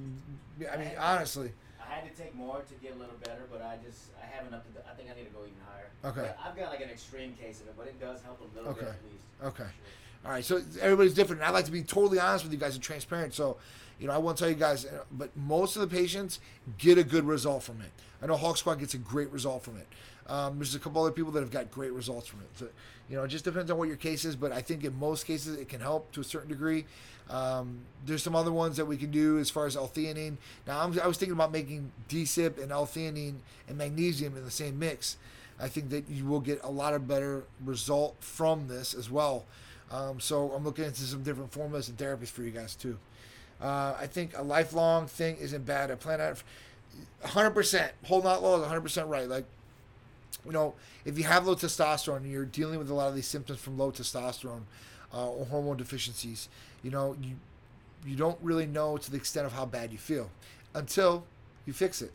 [0.73, 1.53] I mean, honestly.
[1.81, 4.55] I had to take more to get a little better, but I just I haven't
[4.55, 4.73] up to.
[4.75, 5.91] The, I think I need to go even higher.
[6.13, 6.33] Okay.
[6.35, 8.71] But I've got like an extreme case of it, but it does help a little
[8.73, 8.81] Okay.
[8.81, 9.25] bit at least.
[9.43, 9.65] Okay.
[9.65, 10.00] Sure.
[10.25, 11.41] All right, so everybody's different.
[11.41, 13.35] And I like to be totally honest with you guys and transparent.
[13.35, 13.57] So,
[13.99, 16.41] you know, I won't tell you guys, but most of the patients
[16.79, 17.91] get a good result from it.
[18.23, 19.87] I know Hulk Squad gets a great result from it.
[20.27, 22.49] Um, there's a couple other people that have got great results from it.
[22.55, 22.69] So,
[23.09, 25.27] you know, it just depends on what your case is, but I think in most
[25.27, 26.85] cases it can help to a certain degree.
[27.29, 30.37] Um, there's some other ones that we can do as far as L-theanine.
[30.67, 33.37] Now, I'm, I was thinking about making D-SIP and L-theanine
[33.69, 35.17] and magnesium in the same mix.
[35.59, 39.47] I think that you will get a lot of better result from this as well.
[39.91, 42.99] Um, so I'm looking into some different formulas and therapies for you guys too.
[43.61, 45.91] Uh, I think a lifelong thing isn't bad.
[45.91, 46.43] I plan out
[47.25, 47.91] 100%.
[48.05, 49.29] Whole not low is 100% right.
[49.29, 49.45] Like,
[50.47, 50.75] you know,
[51.05, 53.77] if you have low testosterone and you're dealing with a lot of these symptoms from
[53.77, 54.63] low testosterone
[55.13, 56.49] uh, or hormone deficiencies,
[56.83, 57.37] you know, you
[58.07, 60.31] you don't really know to the extent of how bad you feel
[60.75, 61.25] until
[61.67, 62.13] you fix it.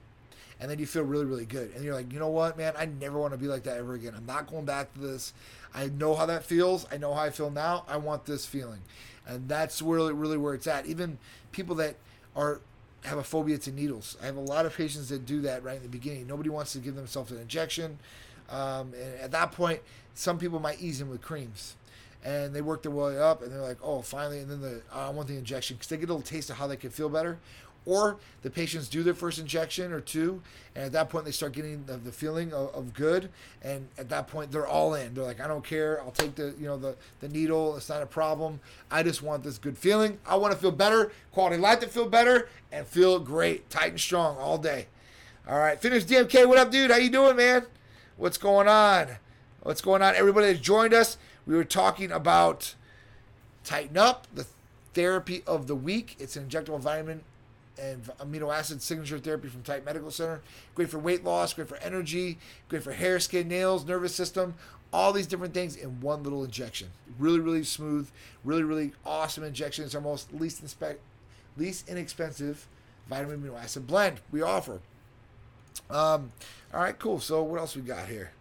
[0.60, 1.72] And then you feel really, really good.
[1.76, 3.94] And you're like, you know what, man, I never want to be like that ever
[3.94, 4.14] again.
[4.16, 5.34] I'm not going back to this.
[5.76, 6.88] I know how that feels.
[6.92, 7.84] I know how I feel now.
[7.88, 8.80] I want this feeling.
[9.28, 10.86] And that's really, really where it's at.
[10.86, 11.18] Even
[11.52, 11.98] people that
[12.36, 12.62] are
[13.04, 14.18] have a phobia to needles.
[14.22, 16.26] I have a lot of patients that do that right in the beginning.
[16.26, 18.00] Nobody wants to give themselves an injection.
[18.50, 19.82] Um, and at that point,
[20.16, 21.76] some people might ease in with creams.
[22.24, 25.10] And they work their way up, and they're like, "Oh, finally!" And then the I
[25.10, 27.38] want the injection because they get a little taste of how they can feel better.
[27.86, 30.42] Or the patients do their first injection or two,
[30.76, 33.30] and at that point they start getting the, the feeling of, of good,
[33.62, 35.14] and at that point they're all in.
[35.14, 36.02] They're like, "I don't care.
[36.02, 37.76] I'll take the you know the the needle.
[37.78, 38.60] It's not a problem.
[38.90, 40.18] I just want this good feeling.
[40.26, 44.00] I want to feel better, quality life to feel better, and feel great, tight and
[44.00, 44.88] strong all day."
[45.48, 46.48] All right, finish DMK.
[46.48, 46.90] What up, dude?
[46.90, 47.68] How you doing, man?
[48.18, 49.18] What's going on?
[49.62, 50.16] What's going on?
[50.16, 52.74] Everybody that joined us, we were talking about
[53.64, 54.48] Tighten Up, the
[54.96, 56.16] therapy of the week.
[56.18, 57.22] It's an injectable vitamin
[57.82, 60.42] and amino acid signature therapy from Titan Medical Center.
[60.74, 62.38] Great for weight loss, great for energy,
[62.70, 64.56] great for hair, skin, nails, nervous system,
[64.94, 66.90] all these different things in one little injection.
[67.20, 68.10] Really, really smooth,
[68.44, 69.86] really, really awesome injection.
[69.86, 71.02] It's our most least inspect,
[71.58, 72.68] least inexpensive
[73.10, 74.80] vitamin amino acid blend we offer.
[75.90, 76.32] Um,
[76.74, 77.20] all right, cool.
[77.20, 78.32] So what else we got here?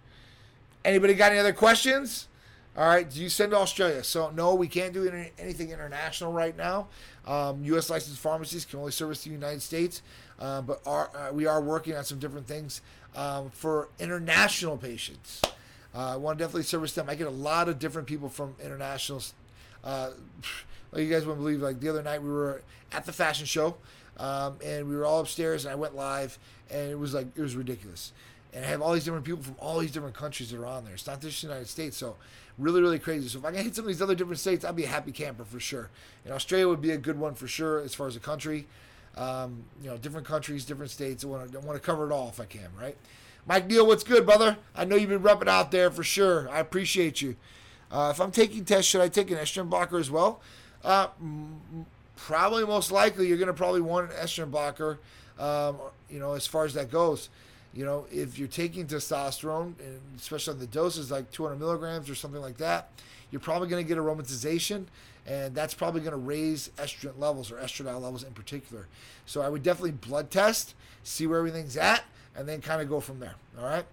[0.85, 2.29] Anybody got any other questions?
[2.77, 4.03] All right, do you send to Australia?
[4.03, 6.88] So no, we can't do any, anything international right now.
[7.26, 7.88] Um, U.S.
[7.88, 10.02] licensed pharmacies can only service the United States,
[10.38, 12.82] uh, but are, uh, we are working on some different things
[13.16, 15.40] um, for international patients.
[15.94, 17.08] Uh, I want to definitely service them.
[17.08, 19.32] I get a lot of different people from internationals.
[19.82, 20.10] Uh,
[20.92, 21.60] like you guys wouldn't believe.
[21.62, 23.76] Like the other night, we were at the fashion show,
[24.18, 26.38] um, and we were all upstairs, and I went live,
[26.70, 28.12] and it was like it was ridiculous.
[28.52, 30.84] and I have all these different people from all these different countries that are on
[30.84, 30.94] there.
[30.94, 32.16] It's not just the United States, so
[32.59, 33.29] really, really crazy.
[33.29, 35.12] So if I can hit some of these other different states, I'd be a happy
[35.12, 35.90] camper for sure.
[36.25, 38.67] And Australia would be a good one for sure as far as a country.
[39.17, 41.25] Um, you know, different countries, different states.
[41.25, 42.97] I want to want to cover it all if I can, right?
[43.47, 44.57] Mike Neal, what's good, brother?
[44.75, 46.49] I know you've been repping out there for sure.
[46.51, 47.37] I appreciate you.
[47.93, 50.40] Uh, if I'm taking tests, should I take an estrogen blocker as well?
[50.83, 51.87] Uh, m-
[52.17, 54.99] probably most likely you're going to probably want an estrogen blocker,
[55.38, 55.77] um,
[56.09, 57.29] you know, as far as that goes.
[57.74, 62.14] You know, if you're taking testosterone, and especially on the doses like 200 milligrams or
[62.14, 62.90] something like that,
[63.30, 64.84] you're probably going to get aromatization,
[65.26, 68.87] and that's probably going to raise estrogen levels or estradiol levels in particular.
[69.26, 72.04] So I would definitely blood test, see where everything's at,
[72.37, 73.34] and then kind of go from there.
[73.58, 73.84] All right.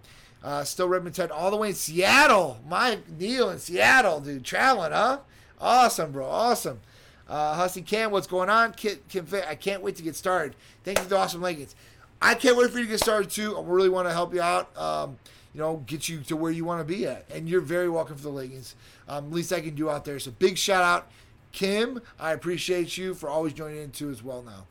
[0.44, 2.60] Uh, still Redmond 10 all the way in Seattle.
[2.68, 4.44] Mike Neal in Seattle, dude.
[4.44, 5.20] Traveling, huh?
[5.60, 6.28] Awesome, bro.
[6.28, 6.80] Awesome.
[7.28, 8.74] Uh, Hussy Cam, what's going on?
[8.74, 10.56] Kim, Kim I can't wait to get started.
[10.84, 11.76] Thank you to Awesome Leggings.
[12.22, 13.58] I can't wait for you to get started too.
[13.58, 14.76] I really want to help you out.
[14.78, 15.18] Um,
[15.54, 17.26] you know, get you to where you want to be at.
[17.34, 18.76] And you're very welcome for the leggings.
[19.08, 20.20] Um, least I can do out there.
[20.20, 21.12] So big shout out,
[21.52, 22.02] Kim.
[22.20, 24.66] I appreciate you for always joining in too as well now.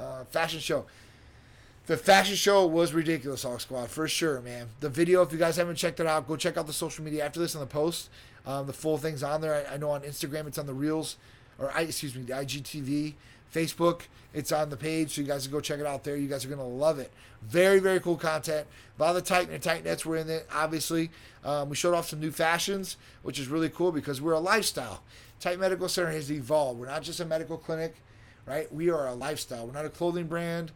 [0.00, 0.86] Uh, fashion show.
[1.86, 4.68] The fashion show was ridiculous, Hulk Squad, for sure, man.
[4.78, 7.24] The video, if you guys haven't checked it out, go check out the social media
[7.24, 8.10] after this on the post.
[8.46, 9.66] Um, the full thing's on there.
[9.68, 11.16] I, I, know on Instagram it's on the Reels,
[11.58, 13.14] or I, excuse me, the IGTV.
[13.52, 16.16] Facebook, it's on the page, so you guys can go check it out there.
[16.16, 17.10] You guys are going to love it.
[17.42, 18.66] Very, very cool content.
[18.98, 21.10] Of the tight and Titanettes were in it, obviously.
[21.44, 25.02] Um, we showed off some new fashions, which is really cool because we're a lifestyle.
[25.40, 26.78] Titan Medical Center has evolved.
[26.78, 27.96] We're not just a medical clinic,
[28.44, 28.72] right?
[28.72, 29.66] We are a lifestyle.
[29.66, 30.70] We're not a clothing brand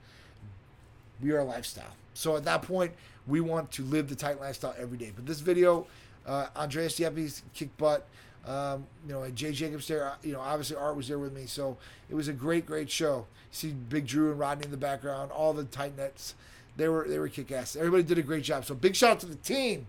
[1.20, 1.94] we are a lifestyle.
[2.14, 2.92] So at that point,
[3.26, 5.12] we want to live the tight lifestyle every day.
[5.14, 5.86] But this video,
[6.26, 8.06] uh, Andreas Yepes kicked butt.
[8.46, 10.12] Um, you know, Jay Jacobs there.
[10.22, 11.78] You know, obviously Art was there with me, so
[12.10, 13.26] it was a great, great show.
[13.50, 16.34] You see Big Drew and Rodney in the background, all the Titanettes.
[16.76, 17.76] They were they were kick ass.
[17.76, 18.64] Everybody did a great job.
[18.64, 19.86] So big shout out to the team,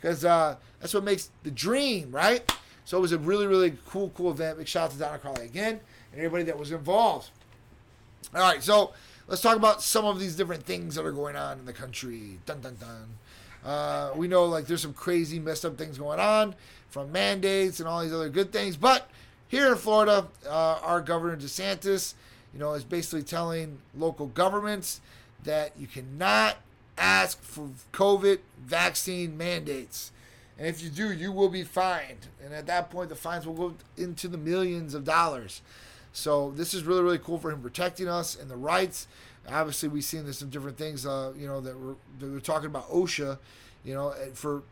[0.00, 2.50] because uh, that's what makes the dream, right?
[2.84, 4.58] So it was a really, really cool, cool event.
[4.58, 5.80] Big shout out to Donna Crowley again
[6.12, 7.30] and everybody that was involved.
[8.34, 8.92] All right, so
[9.26, 12.38] let's talk about some of these different things that are going on in the country.
[12.46, 13.16] Dun dun dun.
[13.64, 16.54] Uh, we know like there's some crazy messed up things going on
[16.90, 19.10] from mandates and all these other good things, but
[19.48, 22.14] here in Florida, uh, our governor DeSantis,
[22.52, 25.00] you know, is basically telling local governments
[25.44, 26.56] that you cannot
[26.98, 30.12] ask for COVID vaccine mandates.
[30.58, 32.28] And if you do, you will be fined.
[32.44, 35.62] And at that point, the fines will go into the millions of dollars.
[36.12, 39.08] So this is really really cool for him protecting us and the rights.
[39.48, 41.04] Obviously, we've seen this in different things.
[41.04, 43.38] Uh, you know that we're that we're talking about OSHA.
[43.84, 44.62] You know, for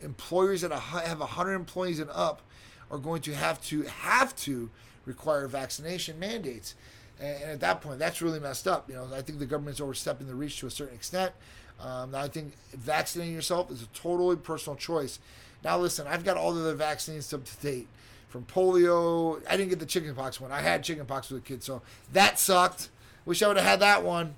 [0.00, 2.42] employers that have 100 employees and up
[2.90, 4.70] are going to have to have to
[5.06, 6.74] require vaccination mandates.
[7.20, 8.88] And, and at that point, that's really messed up.
[8.88, 11.32] You know, I think the government's overstepping the reach to a certain extent.
[11.80, 15.18] Um, I think vaccinating yourself is a totally personal choice.
[15.64, 17.88] Now, listen, I've got all the other vaccines up to date
[18.28, 19.42] from polio.
[19.48, 20.52] I didn't get the chickenpox one.
[20.52, 22.90] I had chickenpox with a kid, so that sucked.
[23.24, 24.34] Wish I would have had that one.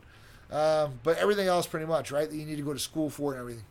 [0.51, 2.29] Um, but everything else, pretty much, right?
[2.29, 3.65] That you need to go to school for and everything.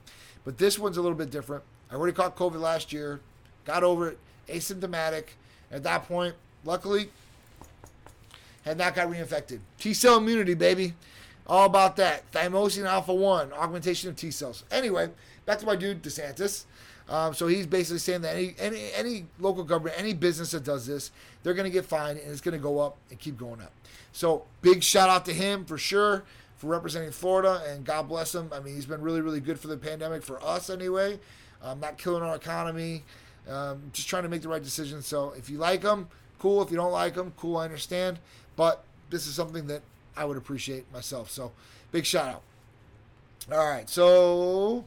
[0.44, 1.64] But this one's a little bit different.
[1.90, 3.22] I already caught COVID last year,
[3.66, 5.26] got over it, asymptomatic.
[5.72, 7.10] At that point, luckily,
[8.64, 9.60] had not got reinfected.
[9.80, 10.94] T cell immunity, baby.
[11.48, 12.30] All about that.
[12.32, 14.64] Thymosin alpha 1, augmentation of T cells.
[14.72, 15.10] Anyway,
[15.46, 16.66] back to my dude, DeSantis.
[17.08, 20.88] Um, so he's basically saying that any, any any local government, any business that does
[20.88, 21.12] this,
[21.44, 23.72] they're going to get fined and it's going to go up and keep going up.
[24.12, 26.24] So big shout out to him for sure
[26.58, 28.50] for representing Florida and God bless him.
[28.52, 31.20] I mean, he's been really really good for the pandemic for us anyway.
[31.62, 33.04] Um, not killing our economy,
[33.48, 35.06] um, just trying to make the right decisions.
[35.06, 36.08] So if you like him,
[36.40, 36.64] cool.
[36.64, 37.58] If you don't like him, cool.
[37.58, 38.20] I understand.
[38.56, 39.82] But this is something that
[40.18, 41.30] I would appreciate myself.
[41.30, 41.52] So
[41.92, 42.42] big shout out.
[43.52, 44.86] All right, so.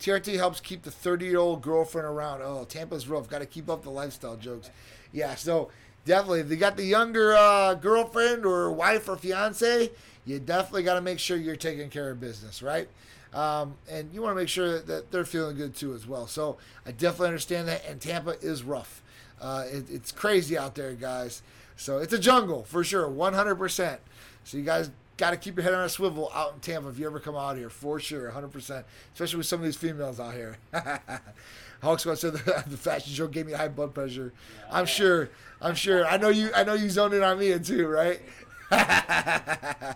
[0.00, 2.42] TRT helps keep the 30 year old girlfriend around.
[2.42, 3.28] Oh, Tampa's rough.
[3.28, 4.70] Got to keep up the lifestyle jokes.
[5.12, 5.70] Yeah, so
[6.04, 9.90] definitely, if you got the younger uh, girlfriend or wife or fiance,
[10.24, 12.88] you definitely got to make sure you're taking care of business, right?
[13.34, 16.26] Um, and you want to make sure that they're feeling good too as well.
[16.26, 16.56] So
[16.86, 17.84] I definitely understand that.
[17.86, 19.02] And Tampa is rough.
[19.40, 21.42] Uh, it, it's crazy out there, guys.
[21.76, 23.98] So it's a jungle for sure, 100%.
[24.44, 26.98] So you guys got to keep your head on a swivel out in Tampa if
[26.98, 28.84] you ever come out here, for sure, 100%.
[29.12, 30.56] Especially with some of these females out here.
[31.82, 34.32] Hawks said the, the fashion show gave me high blood pressure.
[34.58, 35.28] Yeah, I'm sure.
[35.60, 36.06] I'm sure.
[36.06, 36.50] I know you.
[36.54, 38.20] I know you zoned in on me too, right?
[38.70, 39.94] uh,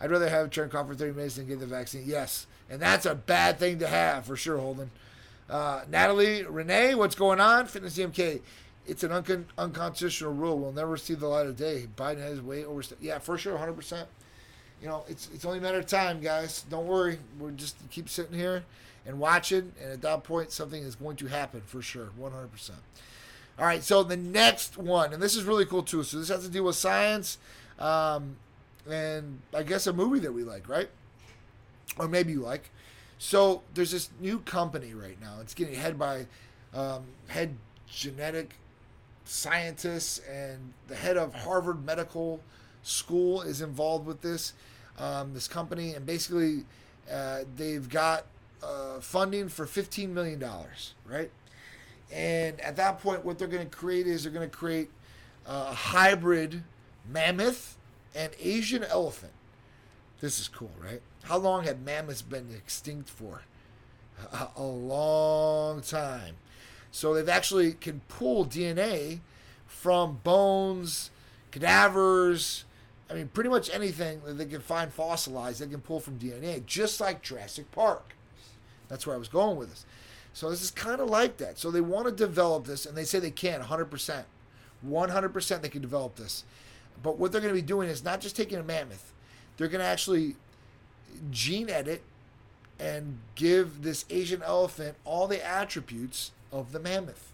[0.00, 2.04] I'd rather have turn cough for 30 minutes than get the vaccine.
[2.06, 4.90] Yes, and that's a bad thing to have for sure, Holden.
[5.48, 7.66] Uh, Natalie Renee, what's going on?
[7.66, 8.40] Fitness DMK
[8.86, 10.58] it's an uncon- unconstitutional rule.
[10.58, 11.86] We'll never see the light of day.
[11.96, 13.02] Biden has way overstepped.
[13.02, 14.06] Yeah, for sure, 100%.
[14.82, 16.64] you know, it's it's only a matter of time, guys.
[16.68, 17.18] Don't worry.
[17.38, 18.64] We're just keep sitting here
[19.06, 22.70] and watching, and at that point, something is going to happen for sure, 100%.
[23.58, 26.02] All right, so the next one, and this is really cool too.
[26.02, 27.38] So this has to do with science,
[27.78, 28.36] um,
[28.90, 30.88] and I guess a movie that we like, right?
[31.98, 32.70] Or maybe you like.
[33.18, 35.36] So there's this new company right now.
[35.40, 36.26] It's getting head by
[36.74, 38.56] um, head genetic
[39.24, 42.40] scientists, and the head of Harvard Medical
[42.82, 44.52] School is involved with this.
[44.96, 46.64] Um, this company, and basically,
[47.12, 48.26] uh, they've got
[48.62, 50.42] uh, funding for $15 million,
[51.04, 51.30] right?
[52.12, 54.90] And at that point, what they're going to create is they're going to create
[55.46, 56.62] a hybrid
[57.10, 57.76] mammoth
[58.14, 59.32] and Asian elephant.
[60.20, 61.02] This is cool, right?
[61.24, 63.42] How long have mammoths been extinct for?
[64.32, 66.36] A, a long time.
[66.94, 69.18] So they've actually can pull DNA
[69.66, 71.10] from bones,
[71.50, 72.66] cadavers,
[73.10, 76.64] I mean, pretty much anything that they can find fossilized, they can pull from DNA,
[76.66, 78.14] just like Jurassic Park.
[78.86, 79.84] That's where I was going with this.
[80.34, 81.58] So this is kind of like that.
[81.58, 84.22] So they want to develop this, and they say they can 100%.
[84.86, 86.44] 100% they can develop this.
[87.02, 89.12] But what they're going to be doing is not just taking a mammoth,
[89.56, 90.36] they're going to actually
[91.32, 92.02] gene edit
[92.78, 97.32] and give this Asian elephant all the attributes of the mammoth.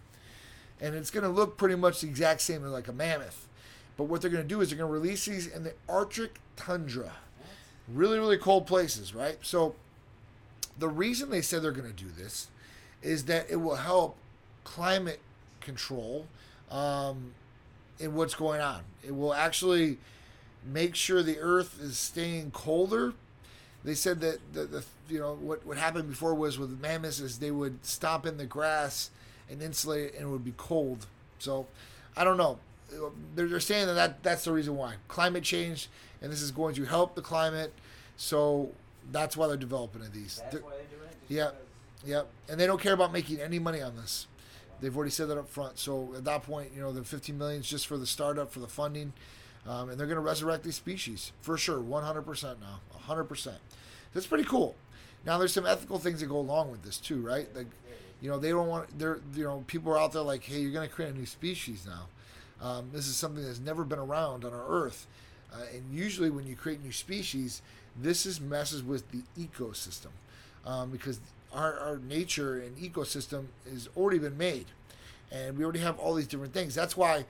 [0.80, 3.46] And it's going to look pretty much the exact same like a mammoth.
[3.96, 6.40] But what they're going to do is they're going to release these in the Arctic
[6.56, 7.12] tundra.
[7.86, 9.36] Really, really cold places, right?
[9.42, 9.74] So
[10.78, 12.48] the reason they said they're going to do this
[13.02, 14.16] is that it will help
[14.64, 15.20] climate
[15.60, 16.26] control
[16.70, 17.32] um,
[17.98, 18.82] in what's going on.
[19.06, 19.98] It will actually
[20.64, 23.12] make sure the Earth is staying colder.
[23.84, 27.38] They said that the, the you know what what happened before was with mammoths is
[27.38, 29.10] they would stomp in the grass
[29.50, 31.06] and insulate it and it would be cold.
[31.38, 31.66] So
[32.16, 32.58] I don't know.
[33.34, 35.88] They're, they're saying that, that that's the reason why climate change
[36.20, 37.72] and this is going to help the climate.
[38.16, 38.70] So
[39.10, 40.36] that's why they're developing these.
[40.38, 41.16] That's They're- why they're doing it.
[41.20, 41.50] Just Yeah.
[42.02, 44.26] Yep, and they don't care about making any money on this.
[44.80, 45.78] They've already said that up front.
[45.78, 48.60] So at that point, you know, the 15 million is just for the startup, for
[48.60, 49.12] the funding,
[49.66, 53.52] um, and they're going to resurrect these species for sure, 100% now, 100%.
[54.12, 54.76] That's pretty cool.
[55.24, 57.46] Now there's some ethical things that go along with this too, right?
[57.54, 57.66] Like,
[58.20, 58.98] you know, they don't want.
[58.98, 61.26] They're you know, people are out there like, hey, you're going to create a new
[61.26, 62.08] species now.
[62.66, 65.06] Um, this is something that's never been around on our Earth,
[65.52, 67.62] uh, and usually when you create new species,
[67.96, 70.10] this is messes with the ecosystem
[70.66, 71.20] um, because
[71.52, 74.66] our, our nature and ecosystem has already been made
[75.32, 77.24] and we already have all these different things that's why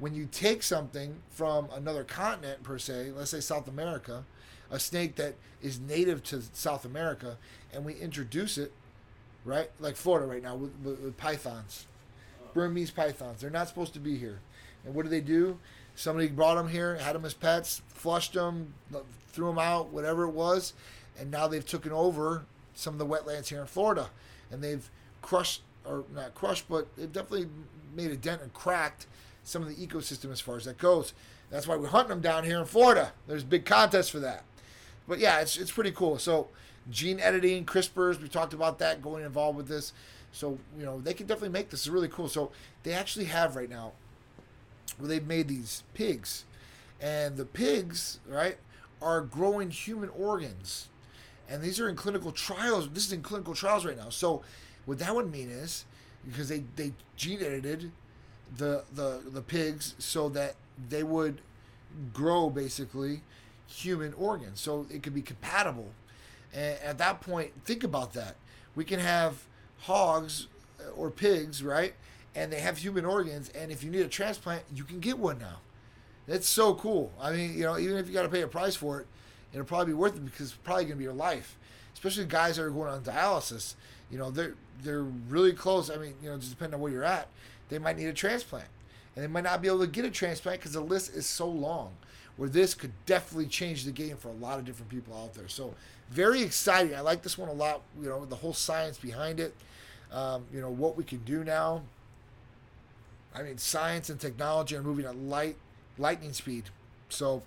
[0.00, 4.24] when you take something from another continent per se let's say south america
[4.70, 7.36] a snake that is native to south america
[7.72, 8.72] and we introduce it
[9.44, 11.86] right like florida right now with, with, with pythons
[12.52, 13.40] burmese pythons.
[13.40, 14.40] They're not supposed to be here.
[14.84, 15.58] And what do they do?
[15.94, 18.74] Somebody brought them here had them as pets flushed them
[19.32, 20.72] threw them out whatever it was
[21.18, 24.08] and now they've taken over some of the wetlands here in Florida,
[24.50, 24.88] and they've
[25.20, 27.48] crushed or not crushed, but they've definitely
[27.94, 29.06] made a dent and cracked
[29.50, 31.12] some of the ecosystem as far as that goes.
[31.50, 33.12] That's why we're hunting them down here in Florida.
[33.26, 34.44] There's big contests for that.
[35.08, 36.18] But yeah, it's it's pretty cool.
[36.18, 36.48] So
[36.90, 39.92] gene editing, CRISPRs, we talked about that going involved with this.
[40.32, 41.80] So you know they can definitely make this.
[41.80, 42.28] It's really cool.
[42.28, 42.52] So
[42.84, 43.92] they actually have right now
[44.98, 46.44] where they've made these pigs,
[47.00, 48.58] and the pigs right
[49.02, 50.88] are growing human organs
[51.50, 52.88] and these are in clinical trials.
[52.90, 54.08] This is in clinical trials right now.
[54.08, 54.42] So,
[54.86, 55.84] what that would mean is
[56.24, 57.90] because they they gene edited
[58.56, 60.54] the the the pigs so that
[60.88, 61.40] they would
[62.12, 63.22] grow basically
[63.66, 65.90] human organs, so it could be compatible.
[66.52, 68.36] And at that point, think about that.
[68.74, 69.44] We can have
[69.80, 70.48] hogs
[70.80, 71.94] uh, or pigs, right?
[72.34, 75.38] And they have human organs, and if you need a transplant, you can get one
[75.38, 75.58] now.
[76.26, 77.12] That's so cool.
[77.20, 79.06] I mean, you know, even if you got to pay a price for it,
[79.52, 81.56] it'll probably be worth it because it's probably going to be your life.
[81.92, 83.74] Especially guys that are going on dialysis,
[84.10, 85.90] you know, they're they're really close.
[85.90, 87.28] I mean, you know, just depending on where you're at,
[87.70, 88.66] they might need a transplant,
[89.14, 91.48] and they might not be able to get a transplant because the list is so
[91.48, 91.92] long.
[92.36, 95.48] Where this could definitely change the game for a lot of different people out there.
[95.48, 95.74] So
[96.10, 96.94] very exciting.
[96.94, 97.82] I like this one a lot.
[98.00, 99.54] You know, the whole science behind it.
[100.10, 101.82] Um, you know what we can do now.
[103.34, 105.56] I mean, science and technology are moving at light
[105.98, 106.64] lightning speed.
[107.08, 107.42] So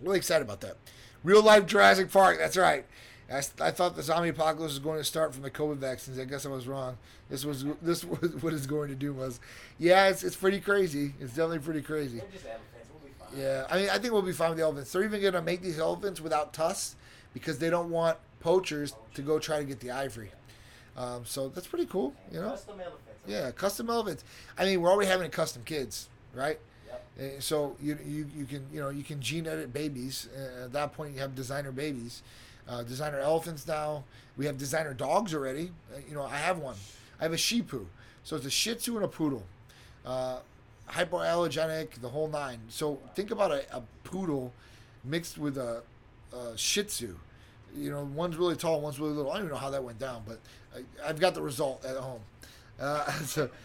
[0.00, 0.76] really excited about that.
[1.24, 2.38] Real life Jurassic Park.
[2.38, 2.86] That's right.
[3.30, 6.18] I, I thought the zombie apocalypse was going to start from the COVID vaccines.
[6.18, 6.96] I guess I was wrong.
[7.28, 9.40] This was this was what it's going to do was,
[9.78, 11.12] yeah, it's, it's pretty crazy.
[11.20, 12.18] It's definitely pretty crazy.
[12.18, 12.90] They're just elephants.
[13.32, 13.40] We'll.
[13.42, 14.92] Yeah, I mean, I think we'll be fine with the elephants.
[14.92, 16.96] They're even going to make these elephants without tusks
[17.34, 20.30] because they don't want poachers to go try to get the ivory.
[20.96, 22.50] Um, so that's pretty cool, you know.
[22.50, 23.02] Custom elephants.
[23.26, 24.24] Yeah, custom elephants.
[24.56, 26.58] I mean, we're already having custom kids, right?
[26.86, 27.04] Yep.
[27.38, 30.28] Uh, So you, you you can you know you can gene edit babies.
[30.34, 32.22] Uh, at that point, you have designer babies,
[32.68, 34.04] uh, designer elephants now.
[34.36, 35.70] We have designer dogs already.
[35.92, 36.76] Uh, you know, I have one.
[37.20, 37.86] I have a Shih Tzu.
[38.24, 39.44] So it's a Shih Tzu and a poodle.
[40.04, 40.38] Uh,
[40.90, 42.58] hypoallergenic, the whole nine.
[42.68, 44.52] So think about a, a poodle
[45.04, 45.82] mixed with a,
[46.32, 47.16] a Shih Tzu.
[47.76, 49.30] You know, one's really tall, one's really little.
[49.30, 50.38] I don't even know how that went down, but
[50.74, 52.20] I, I've got the result at home.
[52.80, 53.48] Uh, so,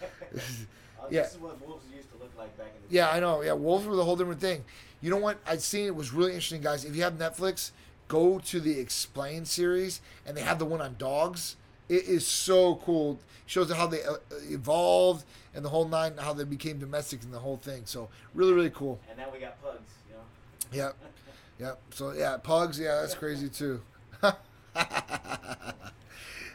[1.10, 1.22] Yeah.
[1.22, 3.42] This is what wolves used to look like back in the yeah, I know.
[3.42, 4.64] Yeah, wolves were the whole different thing.
[5.00, 5.38] You know what?
[5.46, 6.84] I'd seen it was really interesting, guys.
[6.84, 7.72] If you have Netflix,
[8.12, 11.56] go to the Explain series, and they have the one on dogs.
[11.88, 13.18] It is so cool.
[13.46, 14.16] Shows how they uh,
[14.50, 17.82] evolved and the whole nine, how they became domestic and the whole thing.
[17.86, 19.00] So really, really cool.
[19.08, 20.20] And now we got pugs, you know.
[20.84, 20.96] Yep.
[21.58, 21.80] Yep.
[21.94, 22.78] So yeah, pugs.
[22.78, 23.80] Yeah, that's crazy too.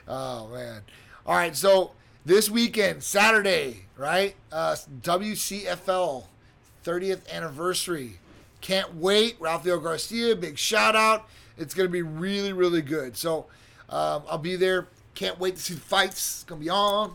[0.08, 0.82] oh man.
[1.26, 1.56] All right.
[1.56, 1.92] So
[2.24, 4.36] this weekend, Saturday, right?
[4.52, 6.26] Uh, WCFL
[6.86, 8.20] 30th anniversary.
[8.62, 9.38] Can't wait.
[9.40, 11.28] Rafael Garcia, big shout out.
[11.58, 13.16] It's gonna be really, really good.
[13.18, 13.46] So
[13.90, 14.88] um, I'll be there.
[15.16, 16.14] Can't wait to see the fights.
[16.16, 17.14] It's gonna be on.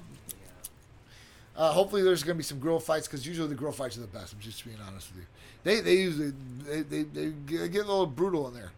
[1.54, 4.00] Uh, hopefully, there's going to be some grill fights because usually the grill fights are
[4.00, 4.32] the best.
[4.32, 5.26] I'm just being honest with you.
[5.64, 6.32] They they usually
[6.66, 8.72] they, they, they get a little brutal in there.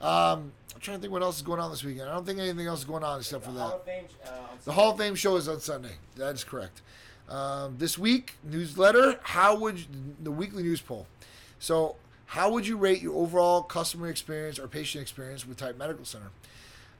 [0.00, 2.08] Um, I'm trying to think what else is going on this weekend.
[2.10, 3.62] I don't think anything else is going on except for The that.
[3.64, 4.04] Hall of Fame.
[4.26, 4.28] Uh,
[4.64, 5.92] The Hall of Fame show is on Sunday.
[6.16, 6.82] That is correct.
[7.28, 9.20] Um, this week newsletter.
[9.22, 9.86] How would you,
[10.22, 11.06] the weekly news poll?
[11.60, 11.94] So,
[12.26, 16.30] how would you rate your overall customer experience or patient experience with Titan Medical Center?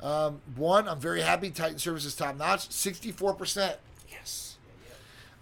[0.00, 1.50] Um, one, I'm very happy.
[1.50, 2.70] Titan service is top notch.
[2.70, 3.76] 64 percent.
[4.10, 4.56] Yes.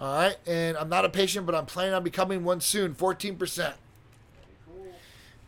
[0.00, 2.94] All right, and I'm not a patient, but I'm planning on becoming one soon.
[2.94, 3.76] 14 percent.
[4.66, 4.86] Cool.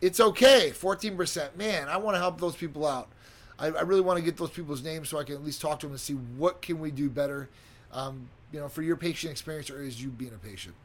[0.01, 0.71] It's okay.
[0.73, 1.55] 14%.
[1.55, 3.09] Man, I want to help those people out.
[3.59, 5.79] I, I really want to get those people's names so I can at least talk
[5.79, 7.49] to them and see what can we do better,
[7.91, 10.75] um, you know, for your patient experience or is you being a patient.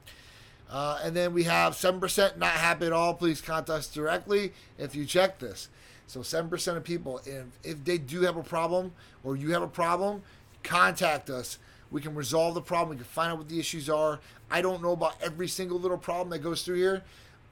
[0.72, 3.12] Uh, and then we have 7% not happy at all.
[3.12, 5.68] Please contact us directly if you check this.
[6.06, 8.92] So 7% of people, if, if they do have a problem
[9.22, 10.22] or you have a problem,
[10.62, 11.58] contact us.
[11.90, 12.90] We can resolve the problem.
[12.90, 14.18] We can find out what the issues are.
[14.50, 17.02] I don't know about every single little problem that goes through here,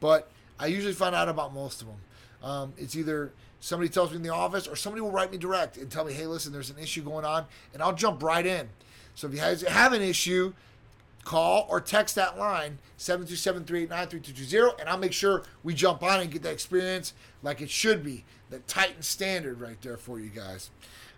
[0.01, 1.97] but I usually find out about most of them.
[2.43, 5.77] Um, it's either somebody tells me in the office or somebody will write me direct
[5.77, 7.45] and tell me, hey, listen, there's an issue going on,
[7.75, 8.71] and I'll jump right in.
[9.15, 10.55] So if you have an issue,
[11.25, 16.43] call or text that line 727-389-3220 and I'll make sure we jump on and get
[16.43, 17.13] that experience
[17.43, 18.25] like it should be.
[18.51, 20.71] The Titan standard right there for you guys.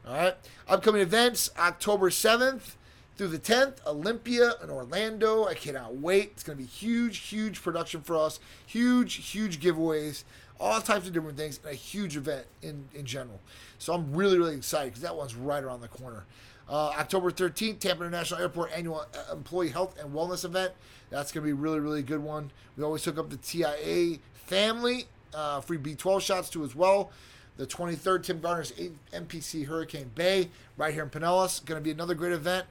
[0.07, 0.35] All right.
[0.69, 2.75] Upcoming events October 7th
[3.17, 5.47] through the 10th, Olympia in Orlando.
[5.47, 6.33] I cannot wait.
[6.33, 8.41] It's going to be huge, huge production for us.
[8.67, 10.25] Huge, huge giveaways,
[10.59, 13.41] all types of different things, and a huge event in, in general.
[13.79, 16.25] So I'm really, really excited because that one's right around the corner.
[16.69, 20.73] Uh, October 13th, Tampa International Airport annual uh, employee health and wellness event.
[21.11, 22.51] That's going to be really, really good one.
[22.77, 27.11] We always hook up the TIA family, uh, free B12 shots too as well.
[27.59, 28.73] The 23rd, Tim Gardner's
[29.13, 30.49] NPC Hurricane Bay,
[30.79, 31.65] right here in Pinellas.
[31.65, 32.67] Going to be another great event.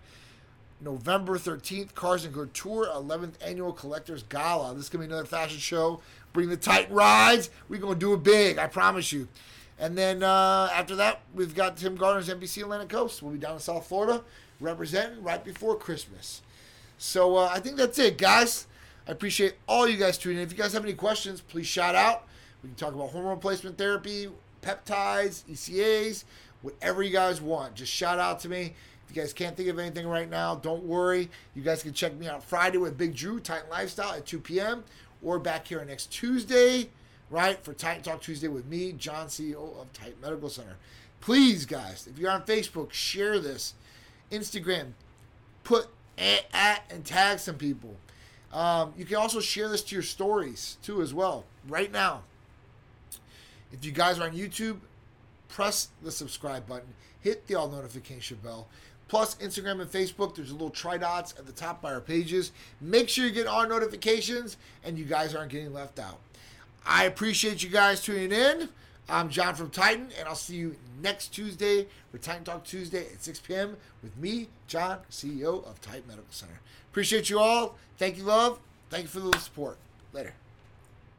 [0.84, 4.74] November 13th, Cars and Couture, 11th Annual Collectors Gala.
[4.74, 6.02] This is going to be another fashion show.
[6.34, 7.52] Bring the tight rides.
[7.70, 9.28] We're going to do it big, I promise you.
[9.82, 13.24] And then uh, after that, we've got Tim Gardner's NPC Atlantic Coast.
[13.24, 14.24] We'll be down in South Florida
[14.60, 16.44] representing right before Christmas.
[17.00, 18.68] So uh, I think that's it, guys.
[19.08, 20.44] I appreciate all you guys tuning in.
[20.44, 22.28] If you guys have any questions, please shout out.
[22.62, 24.30] We can talk about hormone replacement therapy,
[24.62, 26.26] peptides, ECAs,
[26.62, 27.74] whatever you guys want.
[27.74, 28.76] Just shout out to me.
[29.10, 31.28] If you guys can't think of anything right now, don't worry.
[31.56, 34.84] You guys can check me out Friday with Big Drew, Titan Lifestyle at 2 p.m.
[35.24, 36.90] or back here next Tuesday,
[37.32, 40.76] right, for Titan Talk Tuesday with me, John, CEO of Titan Medical Center.
[41.22, 43.74] Please, guys, if you're on Facebook, share this.
[44.32, 44.92] Instagram,
[45.64, 47.96] put at, at and tag some people.
[48.54, 52.24] Um, you can also share this to your stories too, as well, right now.
[53.72, 54.80] If you guys are on YouTube,
[55.48, 58.68] press the subscribe button, hit the all notification bell.
[59.08, 62.52] Plus, Instagram and Facebook, there's a little tri dots at the top by our pages.
[62.80, 64.56] Make sure you get our notifications
[64.86, 66.20] and you guys aren't getting left out.
[66.86, 68.70] I appreciate you guys tuning in.
[69.08, 73.22] I'm John from Titan, and I'll see you next Tuesday for Titan Talk Tuesday at
[73.24, 73.78] 6 p.m.
[74.02, 76.60] with me, John, CEO of Titan Medical Center.
[76.92, 77.76] Appreciate you all.
[77.98, 78.60] Thank you, love.
[78.90, 79.78] Thank you for the support.
[80.14, 80.34] Later.